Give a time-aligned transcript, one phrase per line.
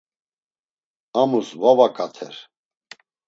[1.21, 2.35] Amus va vaǩater.